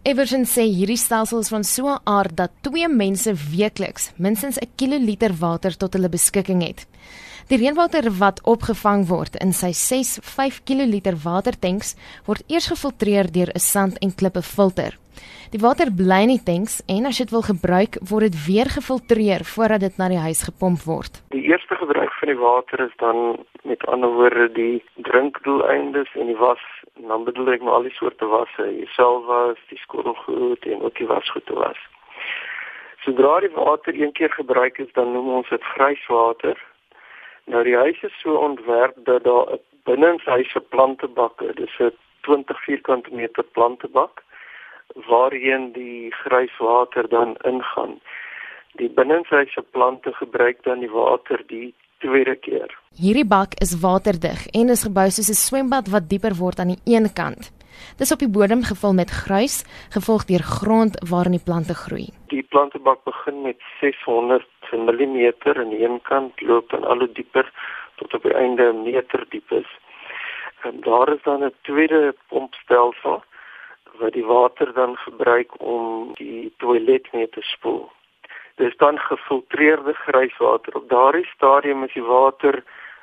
[0.00, 4.72] Everson sê hierdie stelsel is van so 'n aard dat twee mense weekliks minstens 'n
[4.78, 6.86] kiloliter water tot hulle beskikking het.
[7.48, 13.50] Die reënwater wat opgevang word in sy 6 5 kl watertanks word eers gefiltreer deur
[13.54, 14.96] 'n sand en klippe filter.
[15.50, 18.68] Die water bly in die tanks en as jy dit wil gebruik, word dit weer
[18.70, 21.22] gefiltreer voordat dit na die huis gepomp word.
[21.34, 26.40] Die eerste gebruik van die water is dan met ander woorde die drinkdoeleindes en die
[26.40, 26.62] was,
[27.00, 30.96] en dan bedoel ek maar al die soorte wasse, jouself was, die skottelgoed en ook
[30.96, 31.80] die wasgoed was.
[33.04, 36.58] Sodra die water een keer gebruik is, dan noem ons dit grijswater
[37.50, 39.56] Nou die huis is so ontwerp dat daar
[39.88, 41.94] binne in sy se plantebakke, dis 'n
[42.26, 44.22] 20 vierkante meter plantebak
[45.08, 48.00] waarheen die grijswater dan ingaan.
[48.72, 52.70] Die binnenshuise plante gebruik dan die water die tweede keer.
[52.98, 56.82] Hierdie bak is waterdig en is gebou soos 'n swembad wat dieper word aan die
[56.84, 57.52] een kant.
[57.98, 59.64] Dis op die bodem gevul met gruis,
[59.96, 62.08] gevolg deur grond waarin die plante groei.
[62.32, 67.46] Die plantebak begin met 600 mm aan die een kant loop dan al hoe dieper
[67.96, 69.70] tot op die einde 'n meter diep is.
[70.62, 73.22] En daar is dan 'n tweede pompstelsel
[73.98, 77.90] wat die water dan gebruik om die toilet mee te spoel.
[78.60, 80.74] Dis dan gefiltreerde grijswater.
[80.76, 82.62] Op daardie stadium is die water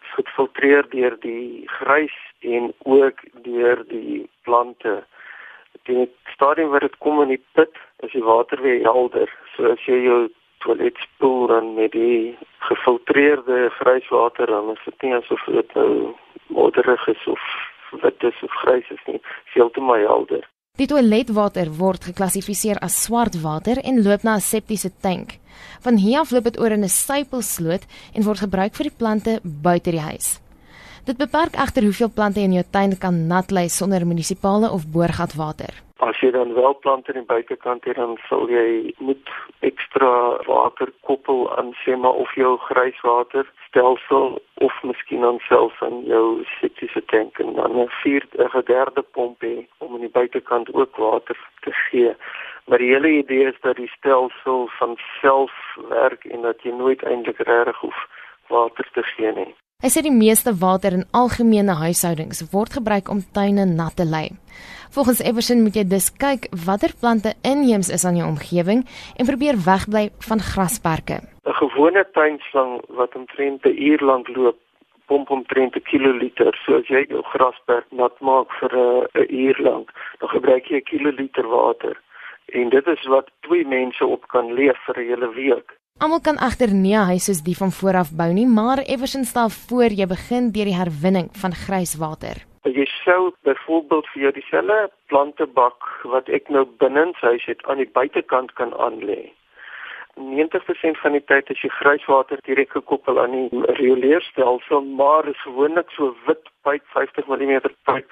[0.00, 5.04] gefiltreer deur die grys en ook deur die plante.
[5.82, 9.32] Die stadium waar dit kom in die put, is die water weer helder.
[9.54, 10.20] So as jy jou
[10.58, 12.36] toilet spoel dan met die
[12.68, 16.14] gefiltreerde grijswater dan is dit nie asof dit nou
[16.46, 17.42] modderig is of
[18.04, 19.20] wit is of grys is nie,
[19.56, 20.44] veel te my helder.
[20.78, 25.38] Die toiletwater word geklassifiseer as swart water en loop na 'n septiese tank.
[25.82, 27.82] Van hier af loop dit oor in 'n sypelsloot
[28.14, 30.38] en word gebruik vir die plante buite die huis.
[31.08, 35.72] Dit beperk egter hoeveel plante in jou tuin kan nat lê sonder munisipale of boorgatwater.
[36.08, 39.30] As jy dan wel plante in die buitekant het, dan sal jy moet
[39.64, 40.10] ekstra
[40.44, 46.26] water koppel aan sê maar of jou grijswater stelsel of miskien dan selfs aan jou
[46.58, 50.96] septiese tank en dan 'n vierde 'n derde pomp hê om in die buitekant ook
[50.96, 52.12] water te gee.
[52.66, 55.54] Maar die hele idee is dat die stelsel van self
[55.88, 57.98] werk en dat jy nooit eintlik regtig hoef
[58.48, 59.54] water te gee nie.
[59.78, 64.24] Hy sê die meeste water in algemene huishoudings word gebruik om tuine nat te lê.
[64.96, 68.82] Volgens Everson moet jy dus kyk watter plante inheems is aan jou omgewing
[69.14, 71.20] en probeer wegbly van grasperke.
[71.22, 74.58] 'n Gewone tuinslang wat omtrent 'n uur lank loop,
[75.06, 76.58] pomp omtrent 'n kiloliter.
[76.66, 80.90] So as jy jou grasperk nat maak vir 'n uur lank, dan gebruik jy 'n
[80.90, 81.94] kiloliter water.
[82.50, 85.77] En dit is wat twee mense op kan leef vir 'n hele week.
[85.98, 89.50] Almal kan egter nie 'n huis soos die van vooraf bou nie, maar Everson stel
[89.50, 92.36] voor jy begin deur die herwinning van grijswater.
[92.78, 97.82] Jy sou byvoorbeeld vir jou dieselfde plantebak wat ek nou binne in huis het aan
[97.82, 99.32] die buitekant kan aanlê.
[100.14, 103.48] 90% van die tyd is die grijswater direk gekoppel aan die
[103.82, 108.06] rioleerstelsel, maar is gewoonlik so wit pyp 50 mm pyp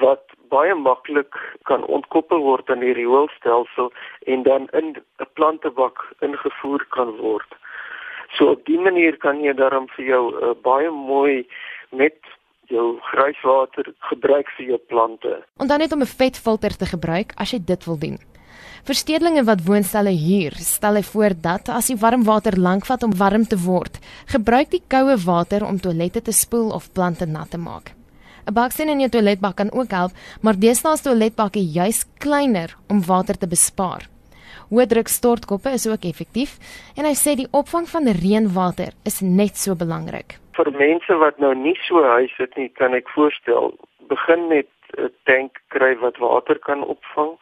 [0.00, 1.36] wat baie maklik
[1.70, 3.92] kan ontkoppel word aan die rioolstelsel
[4.26, 7.50] en dan in 'n plantebak ingevoer kan word.
[8.36, 11.46] So op die manier kan jy daarom vir jou uh, baie mooi
[11.90, 12.16] met
[12.68, 15.44] jou grijswater gebruik vir jou plante.
[15.56, 18.18] En dan net om 'n vetfilter te gebruik as jy dit wil doen.
[18.84, 23.16] Verstedelinge wat woonstelle huur, stel hy voor dat as die warm water lank vat om
[23.16, 27.58] warm te word, gebruik die koue water om toilette te spoel of plante nat te
[27.58, 27.97] maak.
[28.48, 33.04] 'n Baksteen in jou toiletbak kan ook help, maar deesdae is toiletbakke juis kleiner om
[33.04, 34.08] water te bespaar.
[34.70, 36.56] Hoë druk stortkoppe is ook effektief
[36.96, 40.38] en hy sê die opvang van reënwater is net so belangrik.
[40.56, 43.76] Vir mense wat nou nie so huis het nie, kan ek voorstel
[44.08, 47.36] begin met 'n tank kry wat water kan opvang.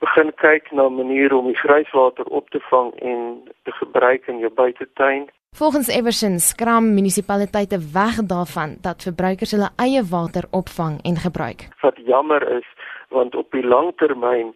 [0.00, 4.50] Begin kyk na maniere om die grijswater op te vang en te gebruik in jou
[4.50, 5.30] buitetuin.
[5.56, 11.68] Volgens Everson skram munisipaliteite weg daarvan dat verbruikers hulle eie water opvang en gebruik.
[11.80, 12.66] Wat jammer is,
[13.08, 14.54] want op die lang termyn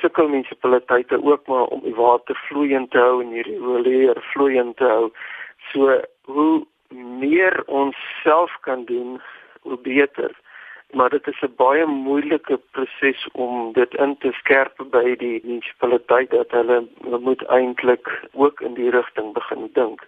[0.00, 4.84] sukkel munisipaliteite ook maar om die water vloeiend te hou en die riolering vloeiend te
[4.84, 5.10] hou.
[5.72, 6.66] So hoe
[7.20, 9.20] meer ons self kan doen,
[9.60, 10.30] hoe beter
[10.92, 16.30] maar dit is 'n baie moeilike proses om dit in te skerp by die munisipaliteit
[16.30, 16.86] dat hulle
[17.20, 20.06] moet eintlik ook in die rigting begin dink.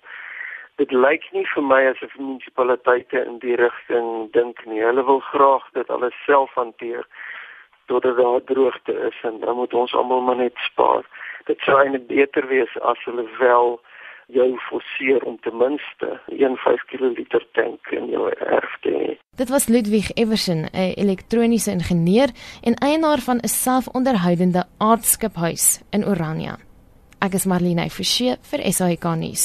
[0.77, 4.83] Dit lyk nie vir my asof munisipaliteite in die rigting dink nie.
[4.83, 7.07] Hulle wil graag dit alles self hanteer
[7.87, 11.05] totdat daar droogte is en dan moet ons almal maar net spaar.
[11.45, 13.81] Dit sou eintlik beter wees as hulle wel
[14.27, 19.19] jou forceer om ten minste 'n 5 kl tank in jou erf te hê.
[19.37, 22.31] Dit was Ludwig Everson, 'n elektroniese ingenieur
[22.63, 26.57] en eienaar van 'n selfonderhoudende aardskiphuis in Orania.
[27.19, 29.45] Ek is Marlene Forsie vir SAK nuus.